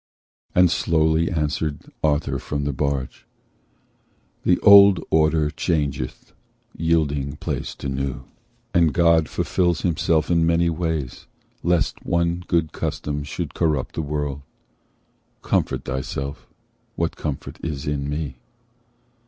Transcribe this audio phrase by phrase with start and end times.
[0.55, 3.27] And slowly answered Arthur from the barge:
[4.43, 6.33] "The old order changeth,
[6.75, 8.23] yielding place to new,
[8.73, 11.27] And God fulfils himself in many ways,
[11.61, 14.41] Lest one good custom should corrupt the world.
[15.43, 16.47] Comfort thyself:
[16.95, 18.39] what comfort is in me?